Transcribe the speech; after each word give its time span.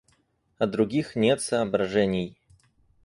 А 0.57 0.65
других 0.65 1.15
нет 1.15 1.41
соображений. 1.43 2.35